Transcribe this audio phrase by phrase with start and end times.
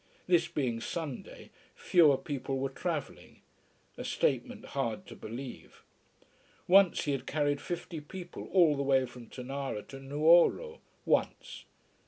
[0.25, 3.41] This being Sunday, fewer people were travelling:
[3.99, 5.83] a statement hard to believe.
[6.67, 10.79] Once he had carried fifty people all the way from Tonara to Nuoro.
[11.05, 11.65] Once!